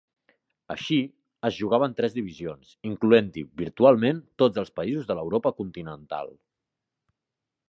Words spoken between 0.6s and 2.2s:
Així, es jugava en tres